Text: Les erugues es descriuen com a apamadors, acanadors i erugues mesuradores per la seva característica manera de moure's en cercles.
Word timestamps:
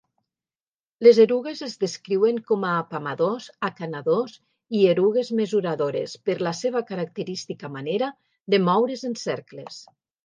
Les 1.07 1.17
erugues 1.23 1.59
es 1.65 1.73
descriuen 1.81 2.39
com 2.51 2.65
a 2.69 2.71
apamadors, 2.85 3.49
acanadors 3.69 4.39
i 4.79 4.83
erugues 4.95 5.31
mesuradores 5.41 6.17
per 6.31 6.37
la 6.49 6.57
seva 6.63 6.83
característica 6.93 7.73
manera 7.77 8.09
de 8.55 8.63
moure's 8.71 9.09
en 9.13 9.17
cercles. 9.29 9.79